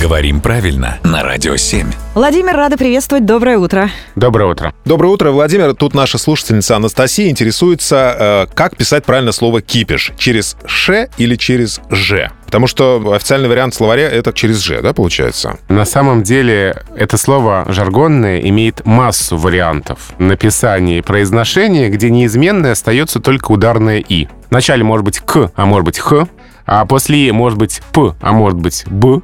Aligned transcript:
Говорим 0.00 0.40
правильно 0.40 0.98
на 1.04 1.22
Радио 1.22 1.56
7. 1.56 1.86
Владимир, 2.14 2.56
рада 2.56 2.78
приветствовать. 2.78 3.26
Доброе 3.26 3.58
утро. 3.58 3.90
Доброе 4.16 4.46
утро. 4.50 4.72
Доброе 4.86 5.08
утро, 5.08 5.30
Владимир. 5.30 5.74
Тут 5.74 5.92
наша 5.92 6.16
слушательница 6.16 6.76
Анастасия 6.76 7.28
интересуется, 7.28 8.16
э, 8.18 8.54
как 8.54 8.78
писать 8.78 9.04
правильно 9.04 9.30
слово 9.32 9.60
«кипиш». 9.60 10.12
Через 10.16 10.56
«ш» 10.64 11.10
или 11.18 11.36
через 11.36 11.82
«ж»? 11.90 12.30
Потому 12.46 12.66
что 12.66 13.12
официальный 13.14 13.50
вариант 13.50 13.74
словаря— 13.74 14.08
это 14.10 14.32
через 14.32 14.60
«ж», 14.60 14.80
да, 14.80 14.94
получается? 14.94 15.58
На 15.68 15.84
самом 15.84 16.22
деле 16.22 16.82
это 16.96 17.18
слово 17.18 17.66
жаргонное 17.68 18.40
имеет 18.40 18.86
массу 18.86 19.36
вариантов 19.36 20.12
написания 20.18 20.98
и 20.98 21.02
произношения, 21.02 21.90
где 21.90 22.08
неизменное 22.08 22.72
остается 22.72 23.20
только 23.20 23.52
ударное 23.52 23.98
«и». 23.98 24.28
Вначале 24.48 24.82
может 24.82 25.04
быть 25.04 25.18
«к», 25.18 25.52
а 25.54 25.66
может 25.66 25.84
быть 25.84 25.98
«х», 25.98 26.26
а 26.64 26.86
после 26.86 27.28
«и» 27.28 27.32
может 27.32 27.58
быть 27.58 27.82
«п», 27.92 28.14
а 28.22 28.32
может 28.32 28.58
быть 28.58 28.84
«б», 28.86 29.20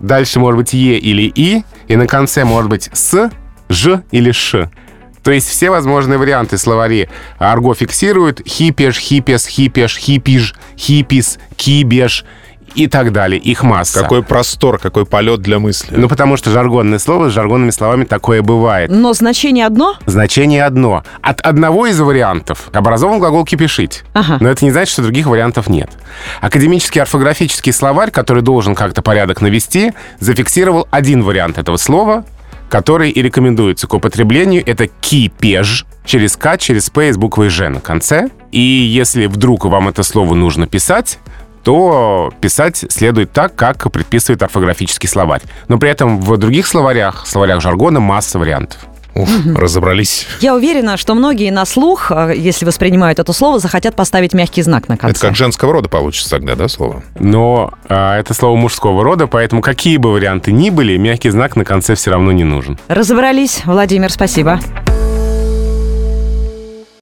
Дальше 0.00 0.38
может 0.38 0.58
быть 0.58 0.74
Е 0.74 0.98
или 0.98 1.32
И, 1.34 1.64
и 1.88 1.96
на 1.96 2.06
конце 2.06 2.44
может 2.44 2.70
быть 2.70 2.90
С, 2.92 3.30
Ж 3.68 4.02
или 4.10 4.32
Ш. 4.32 4.70
То 5.22 5.32
есть 5.32 5.48
все 5.48 5.70
возможные 5.70 6.18
варианты 6.18 6.56
словари 6.56 7.08
Арго 7.38 7.74
фиксируют 7.74 8.40
хипеш, 8.46 8.98
хипес, 8.98 9.46
хипеш, 9.46 9.98
хипиж, 9.98 10.54
хипис, 10.76 11.38
кибеш 11.56 12.24
и 12.74 12.86
так 12.86 13.12
далее. 13.12 13.40
Их 13.40 13.62
масса. 13.62 14.02
Какой 14.02 14.22
простор, 14.22 14.78
какой 14.78 15.06
полет 15.06 15.40
для 15.40 15.58
мысли. 15.58 15.94
Ну, 15.96 16.08
потому 16.08 16.36
что 16.36 16.50
жаргонное 16.50 16.98
слово 16.98 17.30
с 17.30 17.32
жаргонными 17.32 17.70
словами 17.70 18.04
такое 18.04 18.42
бывает. 18.42 18.90
Но 18.90 19.12
значение 19.12 19.66
одно? 19.66 19.96
Значение 20.06 20.64
одно. 20.64 21.04
От 21.22 21.40
одного 21.40 21.86
из 21.86 22.00
вариантов 22.00 22.68
образован 22.72 23.18
глагол 23.18 23.44
«кипишить». 23.44 24.04
Ага. 24.14 24.38
Но 24.40 24.48
это 24.48 24.64
не 24.64 24.70
значит, 24.70 24.92
что 24.92 25.02
других 25.02 25.26
вариантов 25.26 25.68
нет. 25.68 25.90
Академический 26.40 27.00
орфографический 27.00 27.72
словарь, 27.72 28.10
который 28.10 28.42
должен 28.42 28.74
как-то 28.74 29.02
порядок 29.02 29.40
навести, 29.40 29.92
зафиксировал 30.20 30.86
один 30.90 31.22
вариант 31.22 31.58
этого 31.58 31.76
слова, 31.76 32.24
который 32.68 33.10
и 33.10 33.22
рекомендуется 33.22 33.86
к 33.86 33.94
употреблению. 33.94 34.62
Это 34.66 34.86
«кипеж» 34.86 35.86
через 36.04 36.36
«к», 36.36 36.58
через 36.58 36.90
«п» 36.90 37.08
и 37.08 37.12
с 37.12 37.16
буквой 37.16 37.48
«ж» 37.48 37.68
на 37.68 37.80
конце. 37.80 38.28
И 38.52 38.60
если 38.60 39.26
вдруг 39.26 39.64
вам 39.64 39.88
это 39.88 40.02
слово 40.02 40.34
нужно 40.34 40.66
писать, 40.66 41.18
то 41.62 42.32
писать 42.40 42.84
следует 42.88 43.32
так, 43.32 43.54
как 43.54 43.90
предписывает 43.90 44.42
орфографический 44.42 45.08
словарь. 45.08 45.42
Но 45.68 45.78
при 45.78 45.90
этом 45.90 46.20
в 46.20 46.36
других 46.36 46.66
словарях, 46.66 47.26
словарях 47.26 47.60
жаргона, 47.60 48.00
масса 48.00 48.38
вариантов. 48.38 48.88
Ух, 49.14 49.28
разобрались. 49.56 50.26
Я 50.40 50.54
уверена, 50.54 50.96
что 50.96 51.14
многие 51.14 51.50
на 51.50 51.66
слух, 51.66 52.12
э, 52.12 52.34
если 52.36 52.64
воспринимают 52.64 53.18
это 53.18 53.32
слово, 53.32 53.58
захотят 53.58 53.96
поставить 53.96 54.32
мягкий 54.32 54.62
знак 54.62 54.88
на 54.88 54.96
конце. 54.96 55.18
Это 55.18 55.26
как 55.26 55.36
женского 55.36 55.72
рода 55.72 55.88
получится 55.88 56.30
тогда, 56.30 56.54
да, 56.54 56.68
слово? 56.68 57.02
Но 57.18 57.72
а, 57.88 58.16
это 58.18 58.32
слово 58.32 58.56
мужского 58.56 59.02
рода, 59.02 59.26
поэтому 59.26 59.60
какие 59.60 59.96
бы 59.96 60.12
варианты 60.12 60.52
ни 60.52 60.70
были, 60.70 60.96
мягкий 60.96 61.30
знак 61.30 61.56
на 61.56 61.64
конце 61.64 61.96
все 61.96 62.12
равно 62.12 62.30
не 62.30 62.44
нужен. 62.44 62.78
Разобрались. 62.88 63.62
Владимир, 63.64 64.12
спасибо. 64.12 64.60